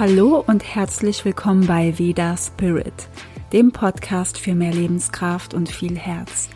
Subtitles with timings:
[0.00, 3.06] Hallo und herzlich willkommen bei Veda Spirit,
[3.52, 6.48] dem Podcast für mehr Lebenskraft und viel Herz.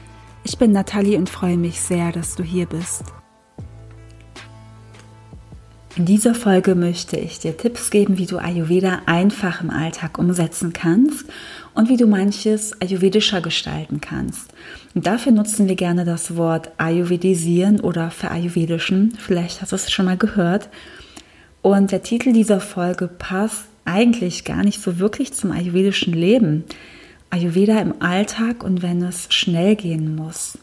[0.44, 3.04] Ich bin Nathalie und freue mich sehr, dass du hier bist.
[5.94, 10.72] In dieser Folge möchte ich dir Tipps geben, wie du Ayurveda einfach im Alltag umsetzen
[10.72, 11.26] kannst
[11.74, 14.54] und wie du manches ayurvedischer gestalten kannst.
[14.94, 19.18] Und dafür nutzen wir gerne das Wort Ayurvedisieren oder verayurvedischen.
[19.18, 20.70] Vielleicht hast du es schon mal gehört.
[21.64, 26.64] Und der Titel dieser Folge passt eigentlich gar nicht so wirklich zum ayurvedischen Leben.
[27.30, 30.58] Ayurveda im Alltag und wenn es schnell gehen muss.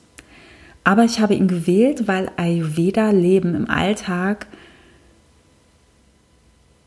[0.83, 4.45] Aber ich habe ihn gewählt, weil Ayurveda-Leben im Alltag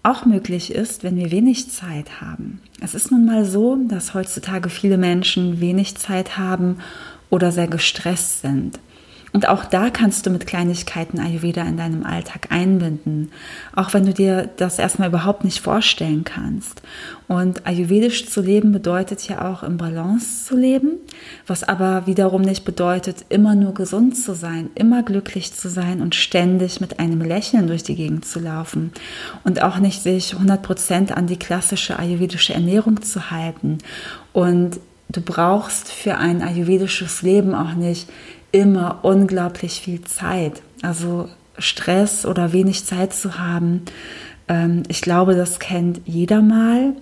[0.05, 2.63] auch möglich ist, wenn wir wenig Zeit haben.
[2.81, 6.79] Es ist nun mal so, dass heutzutage viele Menschen wenig Zeit haben
[7.31, 8.79] oder sehr gestresst sind.
[9.35, 13.33] Und auch da kannst du mit Kleinigkeiten Ayurveda in deinem Alltag einbinden,
[13.75, 16.83] auch wenn du dir das erstmal überhaupt nicht vorstellen kannst.
[17.27, 20.99] Und ayurvedisch zu leben bedeutet ja auch im Balance zu leben,
[21.49, 26.15] was aber wiederum nicht bedeutet, immer nur gesund zu sein, immer glücklich zu sein und
[26.15, 28.93] ständig mit einem Lächeln durch die Gegend zu laufen
[29.43, 33.79] und auch nicht sich 100% an die klassische ayurvedische Ernährung zu halten.
[34.33, 38.09] Und du brauchst für ein ayurvedisches Leben auch nicht
[38.55, 40.63] immer unglaublich viel Zeit.
[40.81, 43.83] Also Stress oder wenig Zeit zu haben,
[44.47, 46.93] ähm, ich glaube, das kennt jeder mal.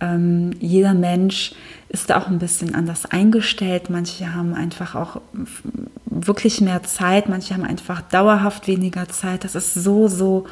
[0.00, 1.52] Ähm, jeder Mensch
[1.88, 3.90] ist auch ein bisschen anders eingestellt.
[3.90, 5.20] Manche haben einfach auch
[6.04, 9.42] wirklich mehr Zeit, manche haben einfach dauerhaft weniger Zeit.
[9.42, 10.46] Das ist so, so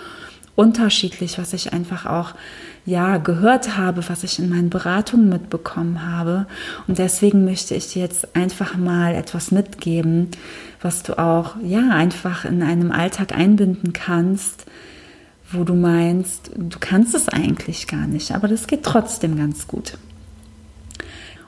[0.56, 2.34] unterschiedlich, was ich einfach auch
[2.86, 6.46] ja gehört habe, was ich in meinen Beratungen mitbekommen habe.
[6.86, 10.28] Und deswegen möchte ich dir jetzt einfach mal etwas mitgeben,
[10.80, 14.66] was du auch ja einfach in einem Alltag einbinden kannst,
[15.52, 19.98] wo du meinst, du kannst es eigentlich gar nicht, aber das geht trotzdem ganz gut.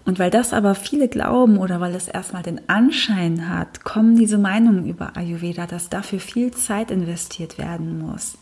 [0.04, 4.38] Und weil das aber viele glauben oder weil es erstmal den Anschein hat, kommen diese
[4.38, 8.38] Meinungen über Ayurveda, dass dafür viel Zeit investiert werden muss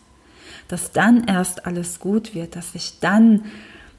[0.69, 3.45] dass dann erst alles gut wird, dass sich dann,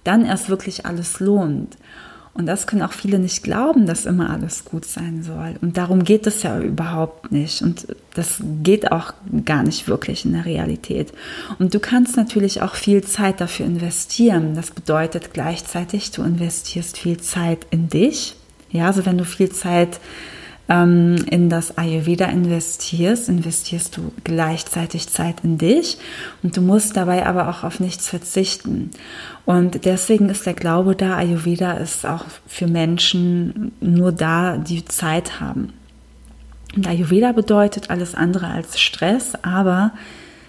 [0.03, 1.77] dann erst wirklich alles lohnt.
[2.37, 5.55] Und das können auch viele nicht glauben, dass immer alles gut sein soll.
[5.59, 7.63] Und darum geht es ja überhaupt nicht.
[7.63, 9.13] Und das geht auch
[9.43, 11.13] gar nicht wirklich in der Realität.
[11.57, 14.53] Und du kannst natürlich auch viel Zeit dafür investieren.
[14.53, 18.35] Das bedeutet gleichzeitig, du investierst viel Zeit in dich.
[18.69, 19.99] Ja, also wenn du viel Zeit
[20.69, 25.97] ähm, in das Ayurveda investierst, investierst du gleichzeitig Zeit in dich
[26.43, 28.91] und du musst dabei aber auch auf nichts verzichten.
[29.45, 35.39] Und deswegen ist der Glaube da, Ayurveda ist auch für Menschen nur da, die Zeit
[35.39, 35.73] haben.
[36.75, 39.93] Und Ayurveda bedeutet alles andere als Stress, aber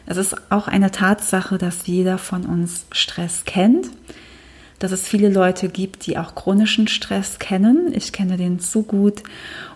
[0.06, 3.88] es ist auch eine Tatsache, dass jeder von uns Stress kennt
[4.78, 7.92] dass es viele Leute gibt, die auch chronischen Stress kennen.
[7.94, 9.22] Ich kenne den zu gut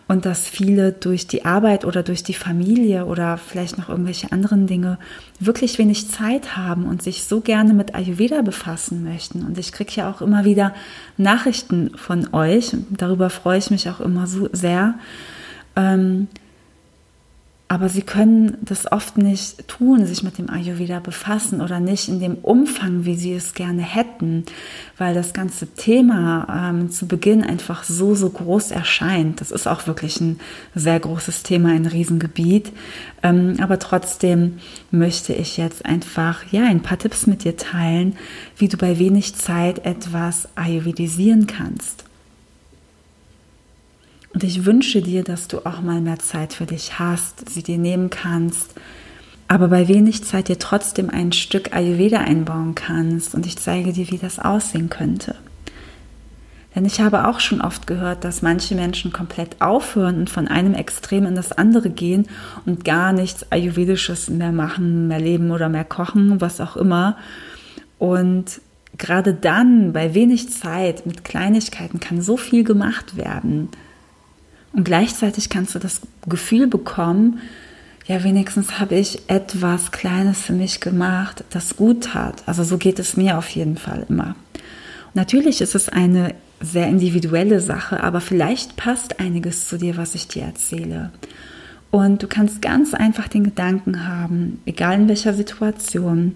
[0.08, 4.66] und dass viele durch die Arbeit oder durch die Familie oder vielleicht noch irgendwelche anderen
[4.66, 4.98] Dinge
[5.40, 9.44] wirklich wenig Zeit haben und sich so gerne mit Ayurveda befassen möchten.
[9.44, 10.74] Und ich kriege ja auch immer wieder
[11.16, 14.94] Nachrichten von euch, darüber freue ich mich auch immer so sehr.
[15.76, 16.28] Ähm,
[17.72, 22.20] aber sie können das oft nicht tun, sich mit dem Ayurveda befassen oder nicht in
[22.20, 24.44] dem Umfang, wie sie es gerne hätten,
[24.98, 29.40] weil das ganze Thema ähm, zu Beginn einfach so, so groß erscheint.
[29.40, 30.38] Das ist auch wirklich ein
[30.74, 32.72] sehr großes Thema, ein Riesengebiet.
[33.22, 34.58] Ähm, aber trotzdem
[34.90, 38.16] möchte ich jetzt einfach, ja, ein paar Tipps mit dir teilen,
[38.58, 42.04] wie du bei wenig Zeit etwas ayurvedisieren kannst.
[44.34, 47.78] Und ich wünsche dir, dass du auch mal mehr Zeit für dich hast, sie dir
[47.78, 48.74] nehmen kannst,
[49.46, 53.34] aber bei wenig Zeit dir trotzdem ein Stück Ayurveda einbauen kannst.
[53.34, 55.34] Und ich zeige dir, wie das aussehen könnte.
[56.74, 60.72] Denn ich habe auch schon oft gehört, dass manche Menschen komplett aufhören und von einem
[60.72, 62.28] Extrem in das andere gehen
[62.64, 67.18] und gar nichts Ayurvedisches mehr machen, mehr leben oder mehr kochen, was auch immer.
[67.98, 68.62] Und
[68.96, 73.68] gerade dann, bei wenig Zeit, mit Kleinigkeiten, kann so viel gemacht werden.
[74.72, 77.40] Und gleichzeitig kannst du das Gefühl bekommen,
[78.06, 82.42] ja, wenigstens habe ich etwas Kleines für mich gemacht, das gut tat.
[82.46, 84.34] Also so geht es mir auf jeden Fall immer.
[85.14, 90.26] Natürlich ist es eine sehr individuelle Sache, aber vielleicht passt einiges zu dir, was ich
[90.26, 91.10] dir erzähle.
[91.90, 96.34] Und du kannst ganz einfach den Gedanken haben, egal in welcher Situation,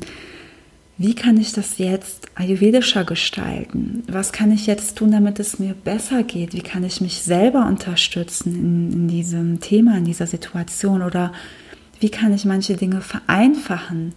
[0.99, 4.03] wie kann ich das jetzt ayurvedischer gestalten?
[4.09, 6.55] Was kann ich jetzt tun, damit es mir besser geht?
[6.55, 11.03] Wie kann ich mich selber unterstützen in, in diesem Thema, in dieser Situation?
[11.03, 11.33] Oder
[12.01, 14.15] wie kann ich manche Dinge vereinfachen?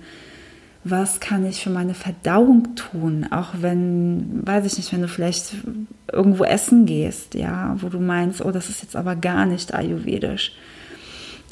[0.83, 5.53] was kann ich für meine Verdauung tun, auch wenn, weiß ich nicht, wenn du vielleicht
[6.11, 10.53] irgendwo essen gehst, ja, wo du meinst, oh, das ist jetzt aber gar nicht ayurvedisch.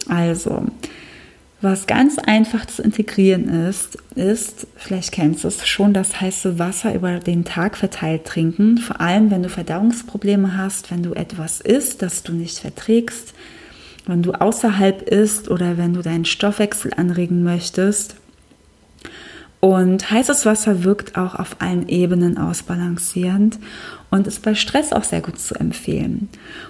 [0.07, 0.65] Also,
[1.59, 6.94] was ganz einfach zu integrieren ist, ist, vielleicht kennst du es schon, das heiße Wasser
[6.94, 8.77] über den Tag verteilt trinken.
[8.77, 13.33] Vor allem, wenn du Verdauungsprobleme hast, wenn du etwas isst, das du nicht verträgst,
[14.06, 18.15] wenn du außerhalb isst oder wenn du deinen Stoffwechsel anregen möchtest.
[19.59, 23.57] Und heißes Wasser wirkt auch auf allen Ebenen ausbalancierend
[24.12, 26.30] und ist bei Stress auch sehr gut zu empfehlen.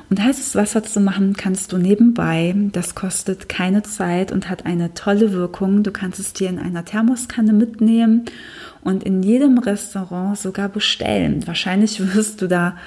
[0.09, 2.55] Und heißes Wasser zu machen kannst du nebenbei.
[2.71, 5.83] Das kostet keine Zeit und hat eine tolle Wirkung.
[5.83, 8.25] Du kannst es dir in einer Thermoskanne mitnehmen
[8.81, 11.45] und in jedem Restaurant sogar bestellen.
[11.45, 12.77] Wahrscheinlich wirst du da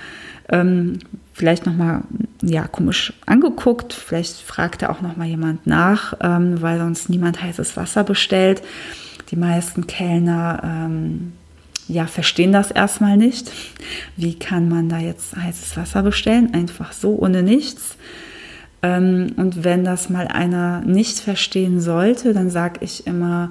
[0.48, 0.98] ähm,
[1.34, 2.02] vielleicht nochmal
[2.42, 3.92] ja, komisch angeguckt.
[3.92, 8.62] Vielleicht fragt da auch nochmal jemand nach, ähm, weil sonst niemand heißes Wasser bestellt.
[9.30, 11.32] Die meisten Kellner ähm,
[11.88, 13.50] ja, verstehen das erstmal nicht.
[14.16, 16.54] Wie kann man da jetzt heißes Wasser bestellen?
[16.54, 17.96] Einfach so, ohne nichts.
[18.82, 23.50] Ähm, und wenn das mal einer nicht verstehen sollte, dann sage ich immer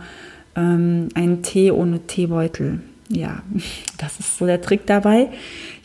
[0.56, 2.80] ähm, einen Tee ohne Teebeutel.
[3.10, 3.42] Ja,
[3.98, 5.30] das ist so der Trick dabei.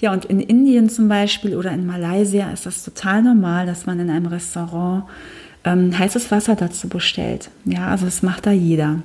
[0.01, 3.99] Ja, und in Indien zum Beispiel oder in Malaysia ist das total normal, dass man
[3.99, 5.05] in einem Restaurant
[5.65, 7.51] ähm, heißes Wasser dazu bestellt.
[7.65, 9.03] Ja, also das macht da jeder.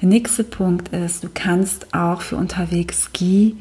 [0.00, 3.54] Der nächste Punkt ist, du kannst auch für unterwegs Ghee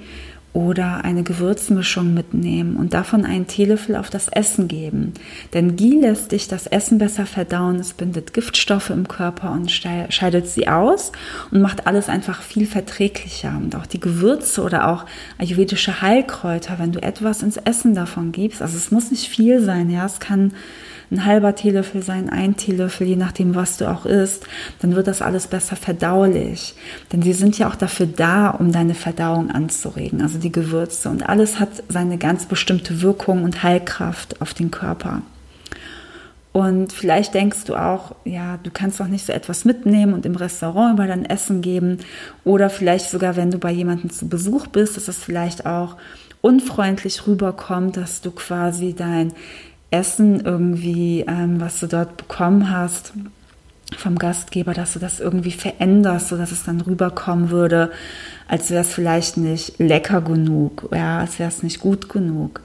[0.54, 5.14] oder eine Gewürzmischung mitnehmen und davon einen Teelöffel auf das Essen geben.
[5.54, 10.48] Denn Ghee lässt dich das Essen besser verdauen, es bindet Giftstoffe im Körper und scheidet
[10.48, 11.12] sie aus
[11.52, 13.56] und macht alles einfach viel verträglicher.
[13.56, 15.06] Und auch die Gewürze oder auch
[15.38, 19.90] ayurvedische Heilkräuter, wenn du etwas ins Essen davon gibst, also es muss nicht viel sein,
[19.90, 20.54] ja, es kann
[21.12, 24.46] ein halber Teelöffel sein, ein Teelöffel, je nachdem, was du auch isst,
[24.80, 26.76] dann wird das alles besser verdaulich.
[27.12, 31.10] Denn sie sind ja auch dafür da, um deine Verdauung anzuregen, also die Gewürze.
[31.10, 35.22] Und alles hat seine ganz bestimmte Wirkung und Heilkraft auf den Körper.
[36.58, 40.36] Und vielleicht denkst du auch, ja, du kannst doch nicht so etwas mitnehmen und im
[40.36, 42.00] Restaurant über dein Essen geben.
[42.44, 45.98] Oder vielleicht sogar, wenn du bei jemandem zu Besuch bist, dass es vielleicht auch
[46.42, 49.34] unfreundlich rüberkommt, dass du quasi dein
[49.92, 53.14] Essen irgendwie, ähm, was du dort bekommen hast
[53.96, 57.92] vom Gastgeber, dass du das irgendwie veränderst, sodass es dann rüberkommen würde,
[58.48, 62.62] als wäre es vielleicht nicht lecker genug, ja, als wäre es nicht gut genug.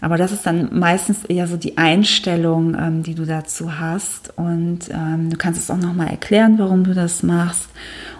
[0.00, 4.32] Aber das ist dann meistens eher so die Einstellung, ähm, die du dazu hast.
[4.36, 7.68] Und ähm, du kannst es auch nochmal erklären, warum du das machst.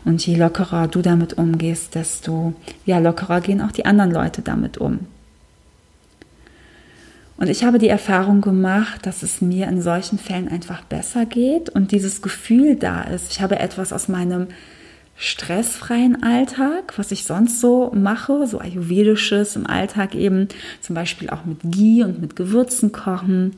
[0.04, 2.54] Und je lockerer du damit umgehst, desto
[2.84, 5.00] ja, lockerer gehen auch die anderen Leute damit um.
[7.38, 11.70] Und ich habe die Erfahrung gemacht, dass es mir in solchen Fällen einfach besser geht
[11.70, 13.30] und dieses Gefühl da ist.
[13.30, 14.48] Ich habe etwas aus meinem
[15.14, 20.48] stressfreien Alltag, was ich sonst so mache, so ayurvedisches im Alltag eben,
[20.80, 23.56] zum Beispiel auch mit Ghee und mit Gewürzen kochen.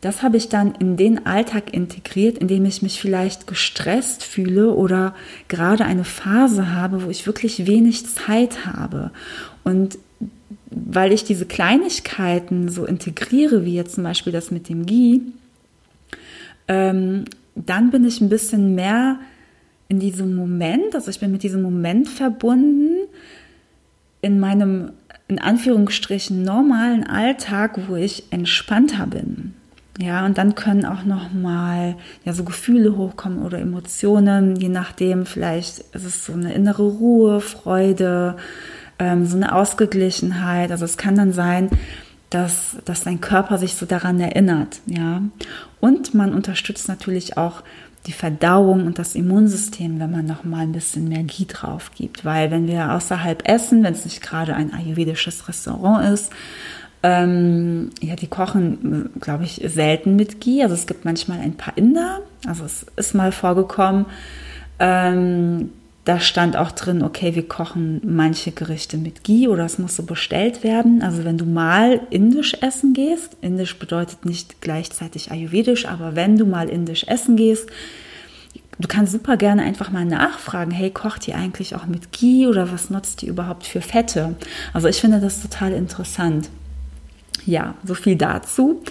[0.00, 5.14] Das habe ich dann in den Alltag integriert, indem ich mich vielleicht gestresst fühle oder
[5.46, 9.12] gerade eine Phase habe, wo ich wirklich wenig Zeit habe.
[9.62, 9.98] Und
[10.70, 15.20] weil ich diese Kleinigkeiten so integriere, wie jetzt zum Beispiel das mit dem Ghee,
[16.68, 19.18] ähm, dann bin ich ein bisschen mehr
[19.88, 23.08] in diesem Moment, also ich bin mit diesem Moment verbunden,
[24.20, 24.92] in meinem,
[25.28, 29.54] in Anführungsstrichen, normalen Alltag, wo ich entspannter bin.
[30.00, 35.26] Ja, und dann können auch noch mal ja so Gefühle hochkommen oder Emotionen, je nachdem,
[35.26, 38.36] vielleicht ist es so eine innere Ruhe, Freude,
[38.98, 40.70] ähm, so eine Ausgeglichenheit.
[40.70, 41.70] Also es kann dann sein,
[42.30, 45.22] dass, dass dein Körper sich so daran erinnert, ja.
[45.80, 47.62] Und man unterstützt natürlich auch
[48.06, 52.24] die Verdauung und das Immunsystem, wenn man noch mal ein bisschen mehr Ghee drauf gibt.
[52.24, 56.32] Weil wenn wir außerhalb essen, wenn es nicht gerade ein ayurvedisches Restaurant ist,
[57.02, 60.62] ähm, ja, die kochen, glaube ich, selten mit Ghee.
[60.62, 62.20] Also es gibt manchmal ein paar Inder.
[62.46, 64.06] Also es ist mal vorgekommen,
[64.78, 65.70] ähm,
[66.08, 70.04] da stand auch drin, okay, wir kochen manche Gerichte mit Ghee oder es muss so
[70.04, 71.02] bestellt werden.
[71.02, 76.46] Also wenn du mal indisch essen gehst, indisch bedeutet nicht gleichzeitig ayurvedisch, aber wenn du
[76.46, 77.68] mal indisch essen gehst,
[78.78, 82.72] du kannst super gerne einfach mal nachfragen, hey, kocht ihr eigentlich auch mit Ghee oder
[82.72, 84.34] was nutzt ihr überhaupt für Fette?
[84.72, 86.48] Also ich finde das total interessant.
[87.44, 88.82] Ja, so viel dazu.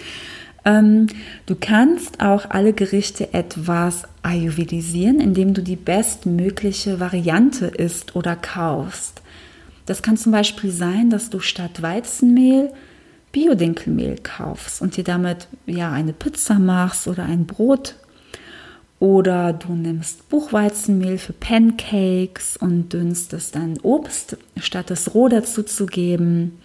[0.68, 1.08] Ähm,
[1.46, 9.22] du kannst auch alle Gerichte etwas ayurvedisieren, indem du die bestmögliche Variante isst oder kaufst.
[9.86, 12.74] Das kann zum Beispiel sein, dass du statt Weizenmehl
[13.32, 17.96] Biodinkelmehl kaufst und dir damit ja eine Pizza machst oder ein Brot.
[19.00, 25.86] Oder du nimmst Buchweizenmehl für Pancakes und dünstest dann Obst, statt es roh dazu zu
[25.86, 26.60] geben.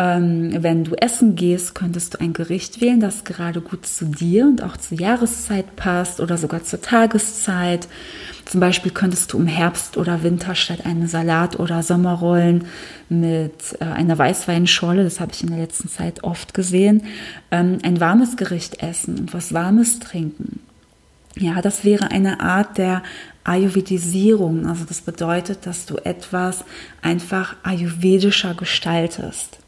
[0.00, 4.46] Ähm, wenn du essen gehst, könntest du ein Gericht wählen, das gerade gut zu dir
[4.46, 7.86] und auch zur Jahreszeit passt oder sogar zur Tageszeit.
[8.46, 12.64] Zum Beispiel könntest du im Herbst oder Winter statt einem Salat oder Sommerrollen
[13.10, 17.02] mit äh, einer Weißweinschorle, das habe ich in der letzten Zeit oft gesehen,
[17.50, 20.60] ähm, ein warmes Gericht essen und was Warmes trinken.
[21.36, 23.02] Ja, das wäre eine Art der
[23.44, 24.66] Ayurvedisierung.
[24.66, 26.64] Also das bedeutet, dass du etwas
[27.02, 29.59] einfach ayurvedischer gestaltest.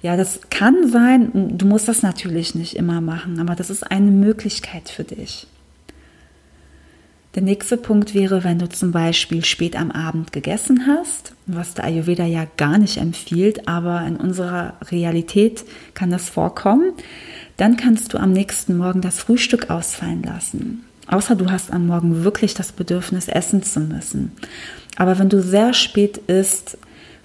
[0.00, 4.10] Ja, das kann sein, du musst das natürlich nicht immer machen, aber das ist eine
[4.10, 5.46] Möglichkeit für dich.
[7.34, 11.84] Der nächste Punkt wäre, wenn du zum Beispiel spät am Abend gegessen hast, was der
[11.84, 15.64] Ayurveda ja gar nicht empfiehlt, aber in unserer Realität
[15.94, 16.92] kann das vorkommen,
[17.56, 20.84] dann kannst du am nächsten Morgen das Frühstück ausfallen lassen.
[21.06, 24.32] Außer du hast am Morgen wirklich das Bedürfnis, essen zu müssen.
[24.96, 26.76] Aber wenn du sehr spät isst,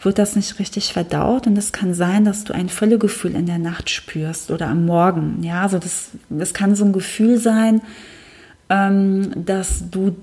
[0.06, 3.60] wird das nicht richtig verdaut und es kann sein, dass du ein Völlegefühl in der
[3.60, 5.44] Nacht spürst oder am Morgen.
[5.44, 7.82] Ja, also das, das kann so ein Gefühl sein,
[8.70, 10.16] ähm, dass du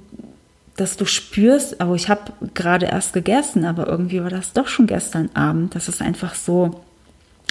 [0.77, 4.87] dass du spürst, oh, ich habe gerade erst gegessen, aber irgendwie war das doch schon
[4.87, 6.81] gestern Abend, dass es einfach so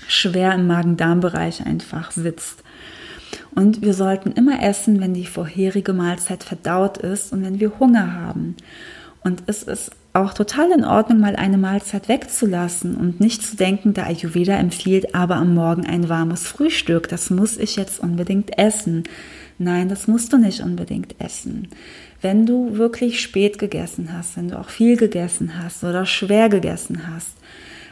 [0.07, 2.63] schwer im Magen-Darm-Bereich einfach sitzt.
[3.53, 8.13] Und wir sollten immer essen, wenn die vorherige Mahlzeit verdaut ist und wenn wir Hunger
[8.13, 8.55] haben.
[9.23, 13.93] Und es ist auch total in Ordnung, mal eine Mahlzeit wegzulassen und nicht zu denken,
[13.93, 17.07] der Ayurveda empfiehlt aber am Morgen ein warmes Frühstück.
[17.09, 19.03] Das muss ich jetzt unbedingt essen.
[19.59, 21.67] Nein, das musst du nicht unbedingt essen.
[22.21, 27.03] Wenn du wirklich spät gegessen hast, wenn du auch viel gegessen hast oder schwer gegessen
[27.13, 27.37] hast,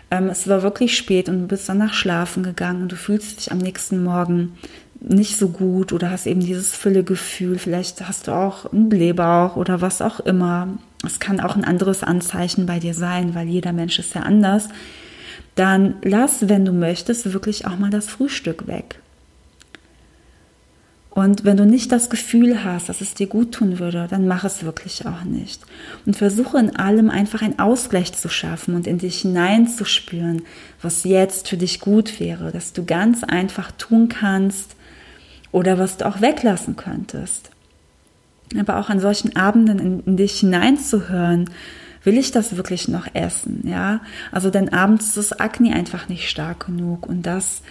[0.10, 3.52] ähm, es war wirklich spät und du bist danach schlafen gegangen und du fühlst dich
[3.52, 4.58] am nächsten Morgen
[5.00, 9.82] nicht so gut oder hast eben dieses Füllegefühl, vielleicht hast du auch einen Blähbauch oder
[9.82, 10.70] was auch immer.
[11.06, 14.70] Es kann auch ein anderes Anzeichen bei dir sein, weil jeder Mensch ist ja anders.
[15.56, 19.00] Dann lass, wenn du möchtest, wirklich auch mal das Frühstück weg.
[21.18, 24.44] Und wenn du nicht das Gefühl hast, dass es dir gut tun würde, dann mach
[24.44, 25.64] es wirklich auch nicht.
[26.06, 30.44] Und versuche in allem einfach einen Ausgleich zu schaffen und in dich hineinzuspüren,
[30.80, 34.77] was jetzt für dich gut wäre, dass du ganz einfach tun kannst,
[35.58, 37.50] oder was du auch weglassen könntest.
[38.58, 41.50] Aber auch an solchen Abenden in, in dich hineinzuhören,
[42.04, 44.02] will ich das wirklich noch essen, ja?
[44.32, 47.64] Also denn abends ist das Akne einfach nicht stark genug und das,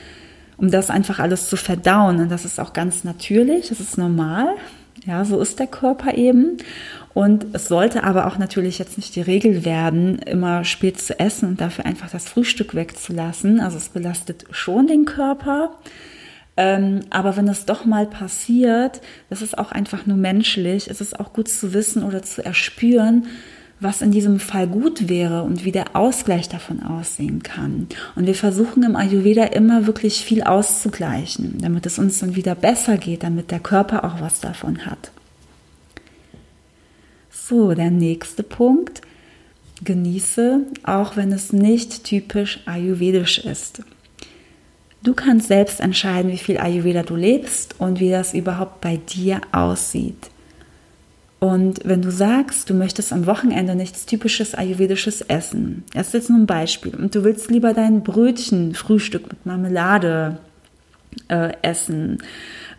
[0.57, 2.19] um das einfach alles zu verdauen.
[2.19, 4.49] Und das ist auch ganz natürlich, das ist normal,
[5.07, 6.59] ja, so ist der Körper eben.
[7.15, 11.51] Und es sollte aber auch natürlich jetzt nicht die Regel werden, immer spät zu essen
[11.51, 15.71] und dafür einfach das Frühstück wegzulassen, also es belastet schon den Körper,
[16.57, 21.21] ähm, aber wenn es doch mal passiert, das ist auch einfach nur menschlich, es ist
[21.21, 23.27] auch gut zu wissen oder zu erspüren,
[23.79, 27.89] was in diesem Fall gut wäre und wie der Ausgleich davon aussehen kann.
[28.15, 32.97] Und wir versuchen im Ayurveda immer wirklich viel auszugleichen, damit es uns dann wieder besser
[32.97, 35.11] geht, damit der Körper auch was davon hat.
[37.31, 39.03] So, der nächste Punkt.
[39.85, 43.83] Genieße, auch wenn es nicht typisch ayurvedisch ist.
[45.07, 49.41] Du kannst selbst entscheiden, wie viel Ayurveda du lebst und wie das überhaupt bei dir
[49.53, 50.31] aussieht.
[51.39, 56.31] Und wenn du sagst, du möchtest am Wochenende nichts typisches ayurvedisches essen, das ist jetzt
[56.31, 60.39] nur ein Beispiel, und du willst lieber dein Brötchen, Frühstück mit Marmelade
[61.29, 62.19] äh, essen,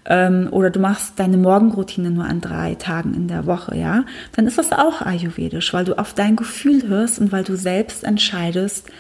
[0.04, 4.04] ähm, oder du machst deine Morgenroutine nur an drei Tagen in der Woche, ja,
[4.36, 8.04] dann ist das auch ayurvedisch, weil du auf dein Gefühl hörst und weil du selbst
[8.04, 8.92] entscheidest,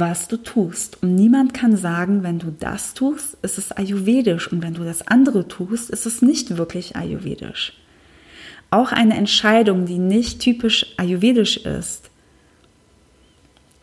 [0.00, 1.02] was du tust.
[1.02, 5.06] Und niemand kann sagen, wenn du das tust, ist es ayurvedisch und wenn du das
[5.06, 7.74] andere tust, ist es nicht wirklich ayurvedisch.
[8.70, 12.10] Auch eine Entscheidung, die nicht typisch ayurvedisch ist,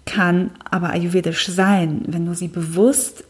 [0.06, 3.24] kann aber ayurvedisch sein, wenn du sie bewusst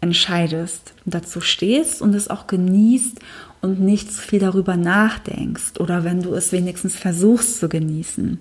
[0.00, 3.18] entscheidest, dazu stehst und es auch genießt
[3.62, 8.38] und nicht zu viel darüber nachdenkst oder wenn du es wenigstens versuchst zu genießen.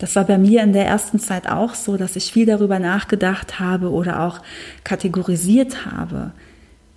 [0.00, 3.60] Das war bei mir in der ersten Zeit auch so, dass ich viel darüber nachgedacht
[3.60, 4.40] habe oder auch
[4.82, 6.32] kategorisiert habe.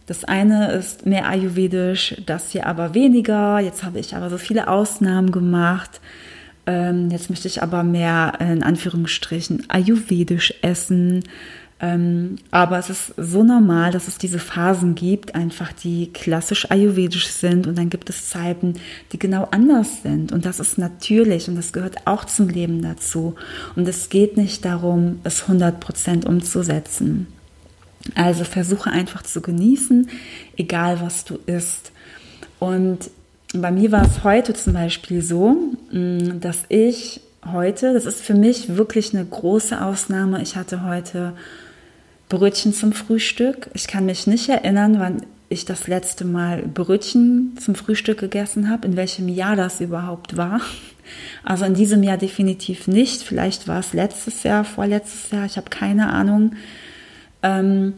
[0.06, 3.60] Das eine ist mehr ayurvedisch, das hier aber weniger.
[3.60, 6.00] Jetzt habe ich aber so viele Ausnahmen gemacht.
[6.66, 11.26] Ähm, jetzt möchte ich aber mehr in Anführungsstrichen ayurvedisch essen.
[11.84, 17.28] Ähm, aber es ist so normal, dass es diese Phasen gibt, einfach die klassisch ayurvedisch
[17.28, 18.76] sind und dann gibt es Zeiten,
[19.12, 23.36] die genau anders sind und das ist natürlich und das gehört auch zum Leben dazu
[23.76, 27.28] und es geht nicht darum, es 100% umzusetzen.
[28.16, 30.10] Also versuche einfach zu genießen,
[30.56, 31.92] egal was du isst.
[32.60, 33.10] Und
[33.54, 35.58] bei mir war es heute zum Beispiel so,
[35.92, 37.20] mm, dass ich
[37.52, 41.34] heute, das ist für mich wirklich eine große Ausnahme, ich hatte heute
[42.34, 43.70] Brötchen zum Frühstück.
[43.76, 48.88] Ich kann mich nicht erinnern, wann ich das letzte Mal Brötchen zum Frühstück gegessen habe,
[48.88, 50.60] in welchem Jahr das überhaupt war.
[51.44, 53.24] Also in diesem Jahr definitiv nicht.
[53.24, 56.54] Vielleicht war es letztes Jahr, vorletztes Jahr, ich habe keine Ahnung.
[57.42, 57.96] Ähm,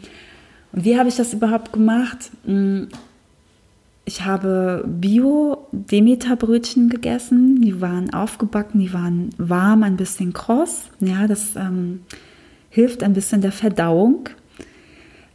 [0.71, 2.31] wie habe ich das überhaupt gemacht?
[2.45, 2.87] Hm,
[4.05, 7.61] ich habe Bio-Demeter-Brötchen gegessen.
[7.61, 10.85] Die waren aufgebacken, die waren warm, ein bisschen kross.
[10.99, 11.99] Ja, das ähm,
[12.75, 14.27] hilft ein bisschen der Verdauung.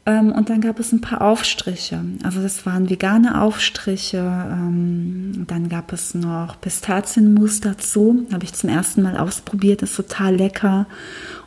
[0.04, 2.04] Ähm, und dann gab es ein paar Aufstriche.
[2.22, 4.18] Also das waren vegane Aufstriche.
[4.18, 8.26] Ähm, dann gab es noch Pistazienmus dazu.
[8.30, 9.80] Habe ich zum ersten Mal ausprobiert.
[9.80, 10.86] Ist total lecker.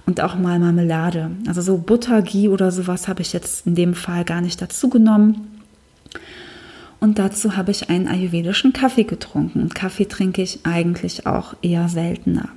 [0.08, 1.30] Und auch mal Marmelade.
[1.48, 4.90] Also so Butter, Ghee oder sowas habe ich jetzt in dem Fall gar nicht dazu
[4.90, 5.62] genommen.
[7.00, 9.62] Und dazu habe ich einen ayurvedischen Kaffee getrunken.
[9.62, 12.50] Und Kaffee trinke ich eigentlich auch eher seltener.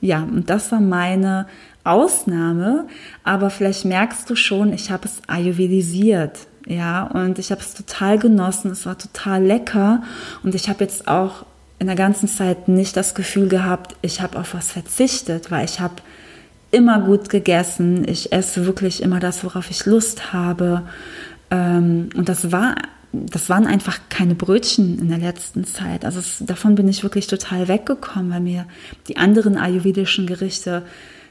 [0.00, 1.46] Ja, und das war meine
[1.88, 2.86] Ausnahme,
[3.24, 6.38] aber vielleicht merkst du schon, ich habe es ayurvedisiert.
[6.66, 10.02] Ja, und ich habe es total genossen, es war total lecker
[10.42, 11.46] und ich habe jetzt auch
[11.78, 15.80] in der ganzen Zeit nicht das Gefühl gehabt, ich habe auf was verzichtet, weil ich
[15.80, 15.94] habe
[16.70, 20.82] immer gut gegessen, ich esse wirklich immer das, worauf ich Lust habe.
[21.50, 22.74] Ähm, und das war
[23.12, 26.04] das waren einfach keine Brötchen in der letzten Zeit.
[26.04, 28.66] Also es, davon bin ich wirklich total weggekommen, weil mir
[29.08, 30.82] die anderen ayurvedischen Gerichte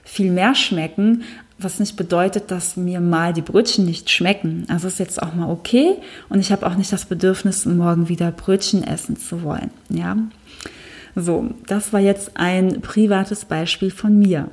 [0.08, 1.24] viel mehr schmecken,
[1.60, 4.66] was nicht bedeutet, dass mir mal die Brötchen nicht schmecken.
[4.70, 5.96] Also ist jetzt auch mal okay
[6.30, 9.72] und ich habe auch nicht das Bedürfnis, morgen wieder Brötchen essen zu wollen.
[9.90, 10.18] Ja,
[11.16, 14.50] so, das war jetzt ein privates Beispiel von mir.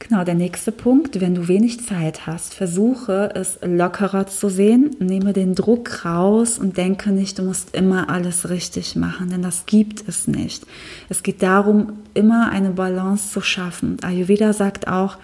[0.00, 5.32] Genau, der nächste Punkt, wenn du wenig Zeit hast, versuche es lockerer zu sehen, nehme
[5.32, 10.08] den Druck raus und denke nicht, du musst immer alles richtig machen, denn das gibt
[10.08, 10.64] es nicht.
[11.08, 13.96] Es geht darum, immer eine Balance zu schaffen.
[14.02, 15.18] Ayurveda sagt auch,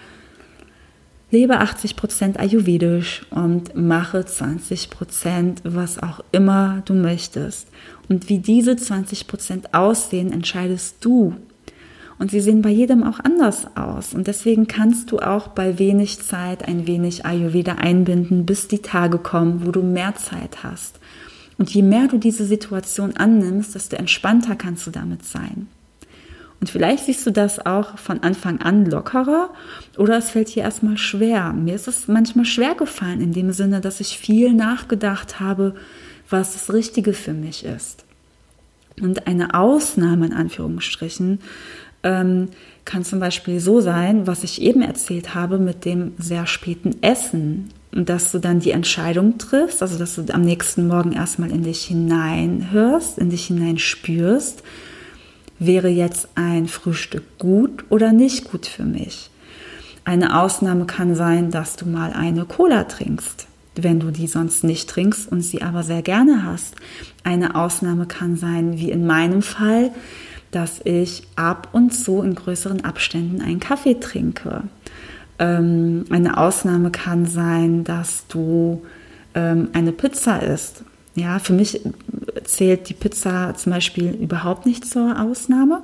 [1.31, 7.69] lebe 80% ayurvedisch und mache 20%, was auch immer du möchtest.
[8.09, 11.35] Und wie diese 20% aussehen, entscheidest du.
[12.17, 14.13] Und sie sehen bei jedem auch anders aus.
[14.13, 19.17] Und deswegen kannst du auch bei wenig Zeit ein wenig Ayurveda einbinden, bis die Tage
[19.17, 20.99] kommen, wo du mehr Zeit hast.
[21.57, 25.67] Und je mehr du diese Situation annimmst, desto entspannter kannst du damit sein.
[26.61, 29.51] Und vielleicht siehst du das auch von Anfang an lockerer
[29.97, 31.53] oder es fällt dir erstmal schwer.
[31.53, 35.75] Mir ist es manchmal schwer gefallen in dem Sinne, dass ich viel nachgedacht habe,
[36.29, 38.05] was das Richtige für mich ist.
[39.01, 41.39] Und eine Ausnahme in Anführungsstrichen
[42.05, 42.49] ähm,
[42.85, 47.71] kann zum Beispiel so sein, was ich eben erzählt habe mit dem sehr späten Essen.
[47.93, 51.63] Und dass du dann die Entscheidung triffst, also dass du am nächsten Morgen erstmal in
[51.63, 54.63] dich hineinhörst, in dich hineinspürst,
[55.59, 59.29] wäre jetzt ein Frühstück gut oder nicht gut für mich.
[60.03, 64.89] Eine Ausnahme kann sein, dass du mal eine Cola trinkst, wenn du die sonst nicht
[64.89, 66.75] trinkst und sie aber sehr gerne hast.
[67.23, 69.91] Eine Ausnahme kann sein, wie in meinem Fall,
[70.55, 74.63] dass ich ab und zu in größeren Abständen einen Kaffee trinke.
[75.37, 78.81] Ähm, eine Ausnahme kann sein, dass du
[79.33, 80.85] ähm, eine Pizza isst.
[81.15, 81.81] Ja, für mich
[82.45, 85.81] zählt die Pizza zum Beispiel überhaupt nicht zur Ausnahme.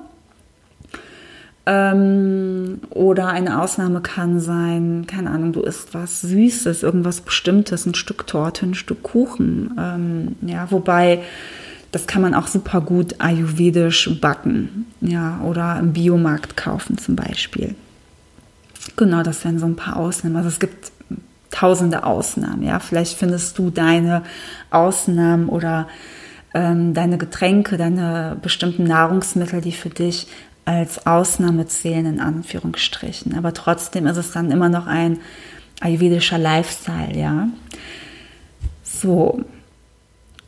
[1.65, 7.93] Ähm, oder eine Ausnahme kann sein, keine Ahnung, du isst was Süßes, irgendwas Bestimmtes, ein
[7.93, 9.75] Stück Torte, ein Stück Kuchen.
[9.77, 11.23] Ähm, ja, wobei
[11.91, 17.75] das kann man auch super gut ayurvedisch backen, ja, oder im Biomarkt kaufen zum Beispiel.
[18.95, 20.37] Genau, das wären so ein paar Ausnahmen.
[20.37, 20.91] Also es gibt
[21.51, 22.79] tausende Ausnahmen, ja.
[22.79, 24.23] Vielleicht findest du deine
[24.69, 25.87] Ausnahmen oder
[26.53, 30.27] ähm, deine Getränke, deine bestimmten Nahrungsmittel, die für dich
[30.63, 33.37] als Ausnahme zählen, in Anführungsstrichen.
[33.37, 35.19] Aber trotzdem ist es dann immer noch ein
[35.81, 37.49] ayurvedischer Lifestyle, ja.
[38.83, 39.43] So,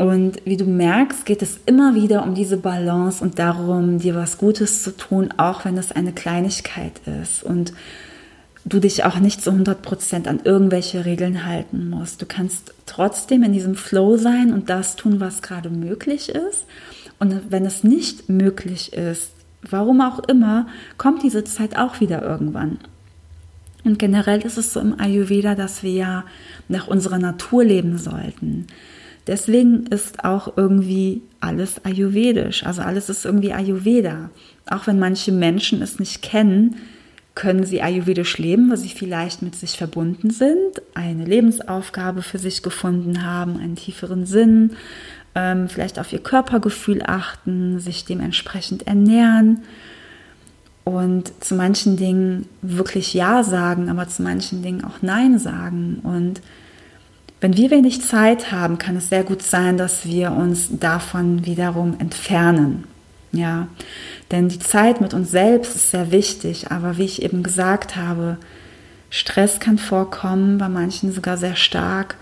[0.04, 4.38] und wie du merkst, geht es immer wieder um diese Balance und darum, dir was
[4.38, 7.42] Gutes zu tun, auch wenn es eine Kleinigkeit ist.
[7.42, 7.72] Und
[8.66, 12.22] du dich auch nicht zu 100% an irgendwelche Regeln halten musst.
[12.22, 16.66] Du kannst trotzdem in diesem Flow sein und das tun, was gerade möglich ist.
[17.18, 22.80] Und wenn es nicht möglich ist, warum auch immer, kommt diese Zeit auch wieder irgendwann.
[23.86, 26.26] Und generell ist es so im Ayurveda, dass wir ja
[26.68, 28.68] nach unserer Natur leben sollten.
[29.28, 32.66] Deswegen ist auch irgendwie alles ayurvedisch.
[32.66, 34.30] Also alles ist irgendwie Ayurveda.
[34.70, 36.76] Auch wenn manche Menschen es nicht kennen,
[37.36, 42.62] können sie ayurvedisch leben, weil sie vielleicht mit sich verbunden sind, eine Lebensaufgabe für sich
[42.62, 44.74] gefunden haben, einen tieferen Sinn,
[45.34, 49.64] ähm, vielleicht auf ihr Körpergefühl achten, sich dementsprechend ernähren
[50.84, 56.02] und zu manchen Dingen wirklich Ja sagen, aber zu manchen Dingen auch Nein sagen.
[56.04, 56.42] Und
[57.44, 62.00] wenn wir wenig Zeit haben, kann es sehr gut sein, dass wir uns davon wiederum
[62.00, 62.86] entfernen.
[63.34, 63.68] Ja,
[64.32, 68.38] denn die Zeit mit uns selbst ist sehr wichtig, aber wie ich eben gesagt habe,
[69.10, 72.16] Stress kann vorkommen, bei manchen sogar sehr stark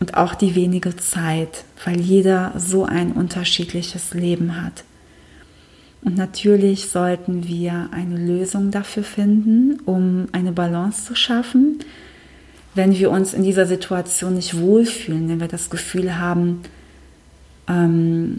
[0.00, 4.84] und auch die wenige Zeit, weil jeder so ein unterschiedliches Leben hat.
[6.02, 11.78] Und natürlich sollten wir eine Lösung dafür finden, um eine Balance zu schaffen,
[12.78, 16.62] wenn wir uns in dieser Situation nicht wohlfühlen, wenn wir das Gefühl haben,
[17.68, 18.38] ähm,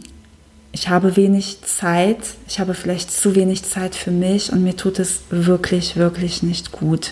[0.71, 4.97] ich habe wenig Zeit, ich habe vielleicht zu wenig Zeit für mich und mir tut
[4.97, 7.11] es wirklich, wirklich nicht gut.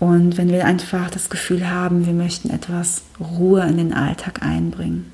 [0.00, 5.12] Und wenn wir einfach das Gefühl haben, wir möchten etwas Ruhe in den Alltag einbringen.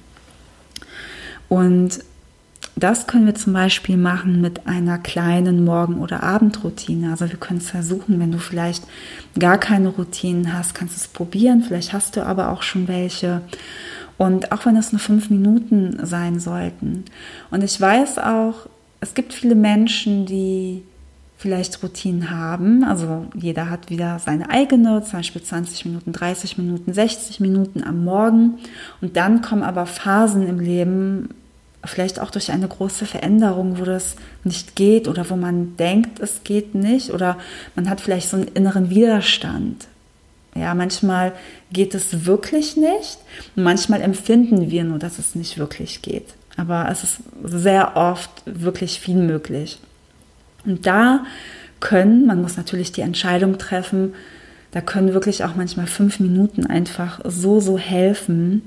[1.51, 1.99] Und
[2.79, 7.11] das können wir zum Beispiel machen mit einer kleinen Morgen- oder Abendroutine.
[7.11, 8.85] Also wir können es versuchen, wenn du vielleicht
[9.39, 11.63] gar keine Routinen hast, kannst du es probieren.
[11.63, 13.41] Vielleicht hast du aber auch schon welche.
[14.19, 17.07] Und auch wenn es nur fünf Minuten sein sollten.
[17.51, 18.69] Und ich weiß auch,
[19.01, 20.83] es gibt viele Menschen, die
[21.39, 22.85] vielleicht Routinen haben.
[22.85, 28.05] Also jeder hat wieder seine eigene, zum Beispiel 20 Minuten, 30 Minuten, 60 Minuten am
[28.05, 28.59] Morgen.
[29.01, 31.31] Und dann kommen aber Phasen im Leben,
[31.87, 36.45] vielleicht auch durch eine große Veränderung, wo das nicht geht oder wo man denkt, es
[36.45, 37.39] geht nicht oder
[37.75, 39.87] man hat vielleicht so einen inneren Widerstand.
[40.55, 41.33] Ja, manchmal
[41.71, 43.19] geht es wirklich nicht
[43.57, 46.35] und manchmal empfinden wir nur, dass es nicht wirklich geht.
[46.57, 49.79] Aber es ist sehr oft wirklich viel möglich.
[50.65, 51.25] Und da
[51.81, 54.15] können, man muss natürlich die Entscheidung treffen,
[54.73, 58.63] da können wirklich auch manchmal fünf Minuten einfach so, so helfen.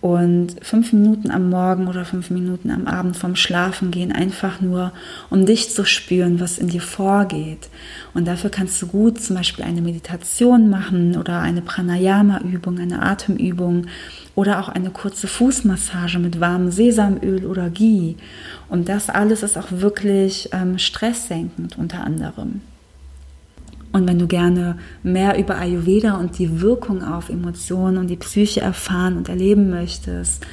[0.00, 4.92] Und fünf Minuten am Morgen oder fünf Minuten am Abend vom Schlafen gehen, einfach nur,
[5.30, 7.68] um dich zu spüren, was in dir vorgeht.
[8.12, 13.86] Und dafür kannst du gut zum Beispiel eine Meditation machen oder eine Pranayama-Übung, eine Atemübung
[14.34, 18.16] oder auch eine kurze Fußmassage mit warmem Sesamöl oder Ghee.
[18.68, 22.60] Und das alles ist auch wirklich ähm, stresssenkend unter anderem.
[23.96, 28.60] Und wenn du gerne mehr über Ayurveda und die Wirkung auf Emotionen und die Psyche
[28.60, 30.44] erfahren und erleben möchtest,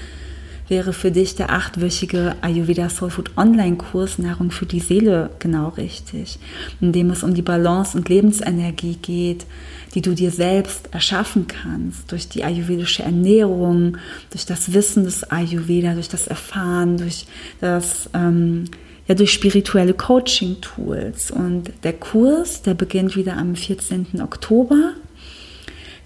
[0.70, 6.40] wäre für dich der achtwöchige Ayurveda Soul Food Online-Kurs Nahrung für die Seele genau richtig,
[6.80, 9.46] in dem es um die Balance und Lebensenergie geht,
[9.94, 13.98] die du dir selbst erschaffen kannst durch die ayurvedische Ernährung,
[14.30, 17.26] durch das Wissen des Ayurveda, durch das Erfahren, durch
[17.60, 18.70] das ähm,
[19.08, 21.32] ja durch spirituelle Coaching-Tools.
[21.32, 24.22] Und der Kurs, der beginnt wieder am 14.
[24.22, 24.94] Oktober.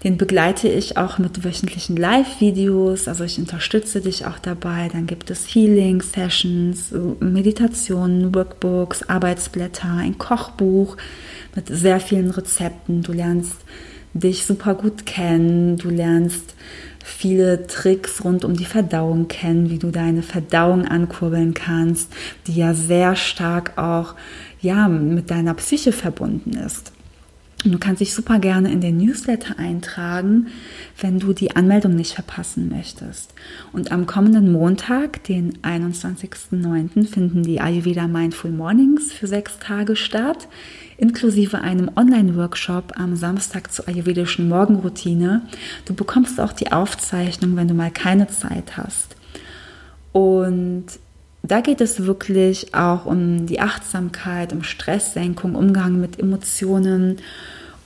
[0.04, 4.88] Den begleite ich auch mit wöchentlichen Live-Videos, also ich unterstütze dich auch dabei.
[4.92, 10.96] Dann gibt es Healing-Sessions, Meditationen, Workbooks, Arbeitsblätter, ein Kochbuch
[11.56, 13.02] mit sehr vielen Rezepten.
[13.02, 13.56] Du lernst
[14.14, 16.54] dich super gut kennen, du lernst
[17.08, 22.12] viele Tricks rund um die Verdauung kennen, wie du deine Verdauung ankurbeln kannst,
[22.46, 24.14] die ja sehr stark auch
[24.60, 26.92] ja mit deiner Psyche verbunden ist.
[27.64, 30.46] Und du kannst dich super gerne in den Newsletter eintragen,
[31.00, 33.34] wenn du die Anmeldung nicht verpassen möchtest.
[33.72, 40.46] Und am kommenden Montag, den 21.09., finden die Ayurveda Mindful Mornings für sechs Tage statt
[40.98, 45.42] inklusive einem Online-Workshop am Samstag zur ayurvedischen Morgenroutine.
[45.84, 49.16] Du bekommst auch die Aufzeichnung, wenn du mal keine Zeit hast.
[50.12, 50.86] Und
[51.42, 57.18] da geht es wirklich auch um die Achtsamkeit, um Stresssenkung, Umgang mit Emotionen,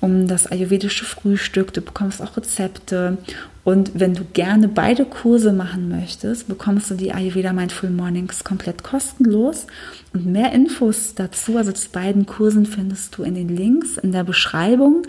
[0.01, 1.73] um das ayurvedische Frühstück.
[1.73, 3.19] Du bekommst auch Rezepte
[3.65, 8.83] und wenn du gerne beide Kurse machen möchtest, bekommst du die Ayurveda Mindful Mornings komplett
[8.83, 9.69] kostenlos.
[10.13, 14.25] Und mehr Infos dazu, also zu beiden Kursen, findest du in den Links in der
[14.25, 15.07] Beschreibung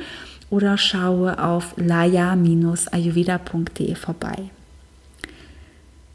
[0.51, 4.51] oder schaue auf laya-ayurveda.de vorbei.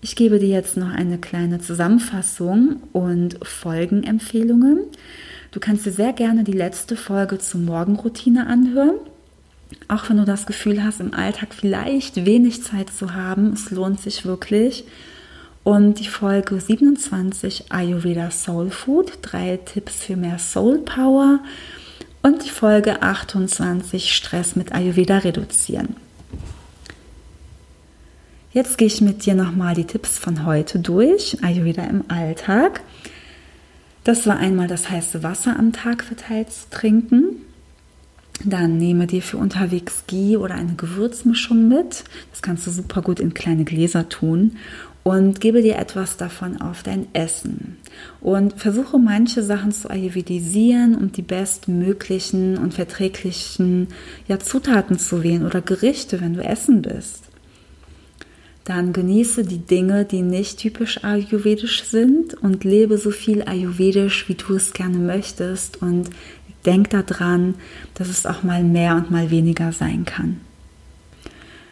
[0.01, 4.85] Ich gebe dir jetzt noch eine kleine Zusammenfassung und Folgenempfehlungen.
[5.51, 8.95] Du kannst dir sehr gerne die letzte Folge zur Morgenroutine anhören.
[9.89, 14.01] Auch wenn du das Gefühl hast, im Alltag vielleicht wenig Zeit zu haben, es lohnt
[14.01, 14.85] sich wirklich.
[15.65, 21.41] Und die Folge 27 Ayurveda Soul Food, drei Tipps für mehr Soul Power.
[22.23, 25.97] Und die Folge 28 Stress mit Ayurveda reduzieren.
[28.51, 32.81] Jetzt gehe ich mit dir nochmal die Tipps von heute durch, Ayurveda im Alltag.
[34.05, 37.43] Das war einmal das heiße Wasser am Tag verteilt zu trinken.
[38.43, 42.05] Dann nehme dir für unterwegs Ghee oder eine Gewürzmischung mit.
[42.31, 44.57] Das kannst du super gut in kleine Gläser tun
[45.03, 47.77] und gebe dir etwas davon auf dein Essen.
[48.23, 53.89] Und versuche manche Sachen zu ayurvedisieren und die bestmöglichen und verträglichen
[54.27, 57.28] ja, Zutaten zu wählen oder Gerichte, wenn du essen bist.
[58.69, 64.35] Dann genieße die Dinge, die nicht typisch ayurvedisch sind und lebe so viel ayurvedisch, wie
[64.35, 66.11] du es gerne möchtest und
[66.67, 67.55] denk daran,
[67.95, 70.43] dass es auch mal mehr und mal weniger sein kann.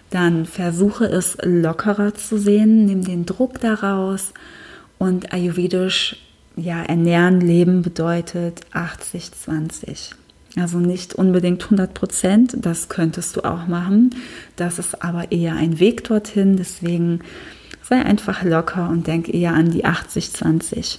[0.08, 4.32] Dann versuche es lockerer zu sehen, nimm den Druck daraus
[4.96, 6.16] und ayurvedisch
[6.56, 10.14] ja, ernähren, leben bedeutet 80-20.
[10.56, 14.14] Also nicht unbedingt 100 Prozent, das könntest du auch machen.
[14.56, 16.56] Das ist aber eher ein Weg dorthin.
[16.56, 17.20] Deswegen
[17.82, 20.98] sei einfach locker und denk eher an die 80-20.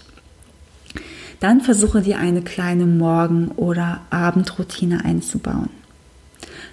[1.39, 5.69] Dann versuche dir eine kleine Morgen- oder Abendroutine einzubauen.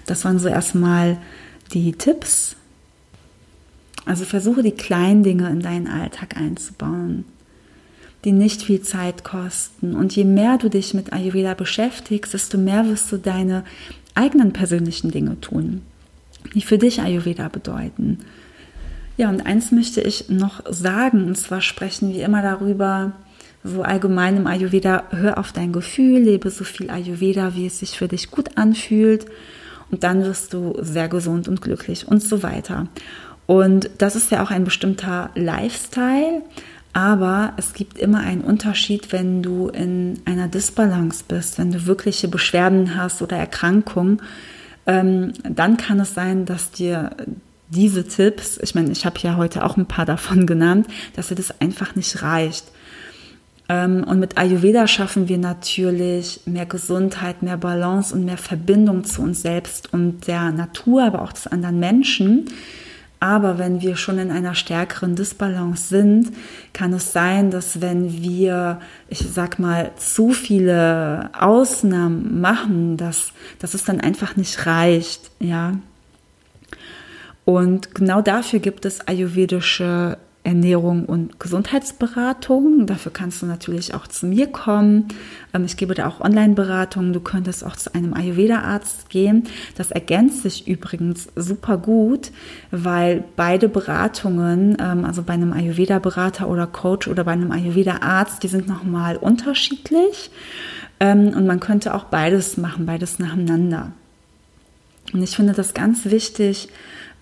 [0.05, 1.17] Das waren so erstmal
[1.73, 2.55] die Tipps.
[4.05, 7.25] Also versuche die kleinen Dinge in deinen Alltag einzubauen,
[8.25, 9.95] die nicht viel Zeit kosten.
[9.95, 13.63] Und je mehr du dich mit Ayurveda beschäftigst, desto mehr wirst du deine
[14.15, 15.81] eigenen persönlichen Dinge tun,
[16.53, 18.19] die für dich Ayurveda bedeuten.
[19.17, 23.13] Ja, und eins möchte ich noch sagen, und zwar sprechen wir immer darüber,
[23.63, 27.97] so allgemein im Ayurveda, hör auf dein Gefühl, lebe so viel Ayurveda, wie es sich
[27.97, 29.25] für dich gut anfühlt
[29.91, 32.87] und dann wirst du sehr gesund und glücklich und so weiter.
[33.47, 36.41] Und das ist ja auch ein bestimmter Lifestyle,
[36.95, 42.29] aber es gibt immer einen Unterschied, wenn du in einer Disbalance bist, wenn du wirkliche
[42.29, 44.21] Beschwerden hast oder Erkrankungen,
[44.87, 47.09] ähm, dann kann es sein, dass dir
[47.67, 51.35] diese Tipps, ich meine, ich habe ja heute auch ein paar davon genannt, dass dir
[51.35, 52.71] das einfach nicht reicht.
[53.67, 59.21] Ähm, und mit Ayurveda schaffen wir natürlich mehr Gesundheit, mehr Balance und mehr Verbindung zu
[59.21, 62.45] uns selbst und der Natur, aber auch zu anderen Menschen.
[63.19, 66.31] Aber wenn wir schon in einer stärkeren Disbalance sind,
[66.73, 73.73] kann es sein, dass wenn wir, ich sag mal, zu viele Ausnahmen machen, dass, dass
[73.73, 75.73] es dann einfach nicht reicht, ja.
[77.45, 82.85] Und genau dafür gibt es ayurvedische Ernährung und Gesundheitsberatung.
[82.85, 85.07] Dafür kannst du natürlich auch zu mir kommen.
[85.53, 87.13] Ähm, ich gebe da auch Online-Beratungen.
[87.13, 89.45] Du könntest auch zu einem Ayurveda-Arzt gehen.
[89.75, 92.31] Das ergänzt sich übrigens super gut,
[92.71, 98.47] weil beide Beratungen, ähm, also bei einem Ayurveda-Berater oder Coach oder bei einem Ayurveda-Arzt, die
[98.47, 100.29] sind nochmal unterschiedlich.
[100.99, 103.91] Ähm, und man könnte auch beides machen, beides nacheinander.
[105.13, 106.69] Und ich finde das ganz wichtig,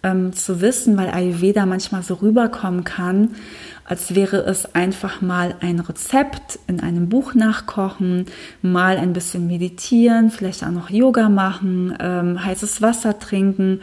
[0.03, 3.31] ähm, zu wissen, weil Ayurveda manchmal so rüberkommen kann,
[3.85, 8.25] als wäre es einfach mal ein Rezept in einem Buch nachkochen,
[8.61, 13.81] mal ein bisschen meditieren, vielleicht auch noch Yoga machen, ähm, heißes Wasser trinken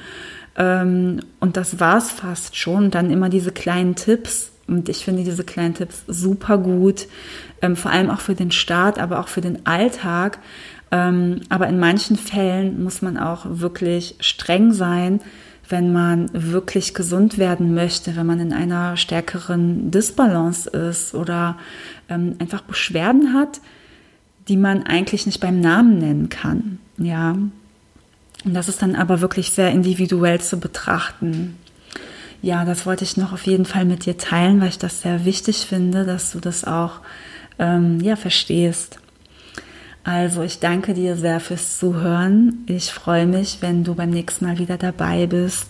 [0.56, 2.90] ähm, und das war's fast schon.
[2.90, 7.08] Dann immer diese kleinen Tipps und ich finde diese kleinen Tipps super gut,
[7.62, 10.38] ähm, vor allem auch für den Start, aber auch für den Alltag.
[10.92, 15.20] Ähm, aber in manchen Fällen muss man auch wirklich streng sein,
[15.70, 21.56] wenn man wirklich gesund werden möchte, wenn man in einer stärkeren Disbalance ist oder
[22.08, 23.60] ähm, einfach Beschwerden hat,
[24.48, 26.78] die man eigentlich nicht beim Namen nennen kann.
[26.98, 27.30] Ja.
[27.32, 31.56] Und das ist dann aber wirklich sehr individuell zu betrachten.
[32.42, 35.24] Ja, das wollte ich noch auf jeden Fall mit dir teilen, weil ich das sehr
[35.24, 37.00] wichtig finde, dass du das auch
[37.58, 38.99] ähm, ja, verstehst.
[40.02, 42.64] Also ich danke dir sehr fürs Zuhören.
[42.66, 45.66] Ich freue mich, wenn du beim nächsten Mal wieder dabei bist.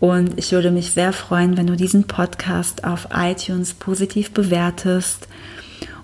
[0.00, 5.28] Und ich würde mich sehr freuen, wenn du diesen Podcast auf iTunes positiv bewertest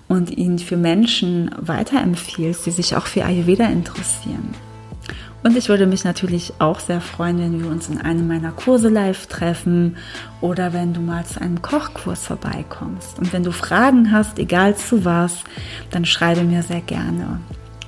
[0.07, 4.53] und ihn für Menschen weiterempfiehlst, die sich auch für Ayurveda interessieren.
[5.45, 8.89] Und ich würde mich natürlich auch sehr freuen, wenn wir uns in einem meiner Kurse
[8.89, 9.95] live treffen
[10.41, 13.19] oder wenn du mal zu einem Kochkurs vorbeikommst.
[13.19, 15.43] Und wenn du Fragen hast, egal zu was,
[15.91, 17.41] dann schreibe mir sehr gerne.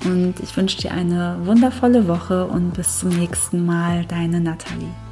[0.06, 5.07] Und ich wünsche dir eine wundervolle Woche und bis zum nächsten Mal, deine Nathalie.